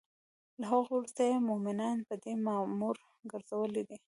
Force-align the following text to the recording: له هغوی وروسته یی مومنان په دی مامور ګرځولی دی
له 0.59 0.65
هغوی 0.71 0.91
وروسته 0.99 1.21
یی 1.27 1.37
مومنان 1.49 1.97
په 2.07 2.15
دی 2.23 2.33
مامور 2.45 2.95
ګرځولی 3.31 3.83
دی 3.89 3.97